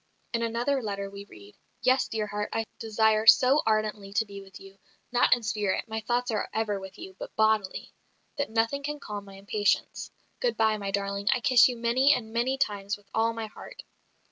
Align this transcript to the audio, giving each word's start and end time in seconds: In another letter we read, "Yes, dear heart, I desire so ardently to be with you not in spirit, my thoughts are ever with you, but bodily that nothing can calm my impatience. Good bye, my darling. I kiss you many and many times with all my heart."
In 0.33 0.41
another 0.41 0.81
letter 0.81 1.11
we 1.11 1.25
read, 1.25 1.55
"Yes, 1.83 2.07
dear 2.07 2.25
heart, 2.25 2.49
I 2.53 2.65
desire 2.79 3.27
so 3.27 3.61
ardently 3.67 4.11
to 4.13 4.25
be 4.25 4.41
with 4.41 4.59
you 4.59 4.79
not 5.11 5.31
in 5.35 5.43
spirit, 5.43 5.87
my 5.87 5.99
thoughts 6.01 6.31
are 6.31 6.49
ever 6.55 6.79
with 6.79 6.97
you, 6.97 7.15
but 7.19 7.35
bodily 7.35 7.93
that 8.35 8.49
nothing 8.49 8.81
can 8.81 8.99
calm 8.99 9.25
my 9.25 9.35
impatience. 9.35 10.09
Good 10.39 10.57
bye, 10.57 10.77
my 10.77 10.89
darling. 10.89 11.27
I 11.31 11.39
kiss 11.39 11.67
you 11.67 11.77
many 11.77 12.15
and 12.15 12.33
many 12.33 12.57
times 12.57 12.97
with 12.97 13.11
all 13.13 13.31
my 13.33 13.45
heart." 13.45 13.83